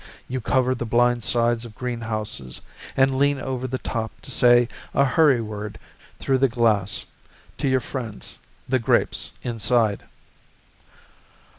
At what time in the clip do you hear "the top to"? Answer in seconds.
3.67-4.31